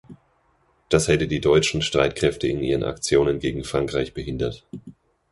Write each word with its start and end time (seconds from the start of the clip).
Das 0.89 1.07
hätte 1.07 1.27
die 1.27 1.41
deutschen 1.41 1.83
Streitkräfte 1.83 2.47
in 2.47 2.63
ihren 2.63 2.83
Aktionen 2.83 3.37
gegen 3.37 3.63
Frankreich 3.63 4.15
behindert. 4.15 4.65